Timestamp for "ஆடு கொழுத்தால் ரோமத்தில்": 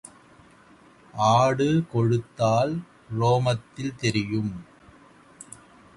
1.13-3.95